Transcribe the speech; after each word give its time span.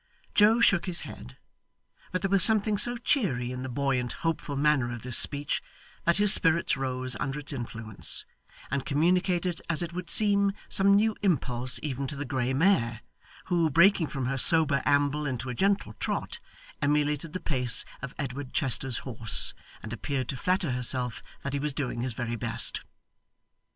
Joe 0.33 0.61
shook 0.61 0.87
his 0.87 1.01
head; 1.01 1.37
but 2.11 2.23
there 2.23 2.31
was 2.31 2.41
something 2.43 2.75
so 2.75 2.97
cheery 2.97 3.51
in 3.51 3.61
the 3.61 3.69
buoyant 3.69 4.13
hopeful 4.25 4.55
manner 4.55 4.91
of 4.91 5.03
this 5.03 5.15
speech, 5.15 5.61
that 6.05 6.17
his 6.17 6.33
spirits 6.33 6.75
rose 6.75 7.15
under 7.19 7.37
its 7.37 7.53
influence, 7.53 8.25
and 8.71 8.83
communicated 8.83 9.61
as 9.69 9.83
it 9.83 9.93
would 9.93 10.09
seem 10.09 10.53
some 10.69 10.95
new 10.95 11.15
impulse 11.21 11.79
even 11.83 12.07
to 12.07 12.15
the 12.15 12.25
grey 12.25 12.51
mare, 12.51 13.01
who, 13.45 13.69
breaking 13.69 14.07
from 14.07 14.25
her 14.25 14.39
sober 14.39 14.81
amble 14.85 15.27
into 15.27 15.49
a 15.51 15.53
gentle 15.53 15.93
trot, 15.99 16.39
emulated 16.81 17.33
the 17.33 17.39
pace 17.39 17.85
of 18.01 18.15
Edward 18.17 18.53
Chester's 18.53 18.97
horse, 19.05 19.53
and 19.83 19.93
appeared 19.93 20.27
to 20.29 20.35
flatter 20.35 20.71
herself 20.71 21.21
that 21.43 21.53
he 21.53 21.59
was 21.59 21.75
doing 21.75 22.01
his 22.01 22.13
very 22.13 22.35
best. 22.35 22.81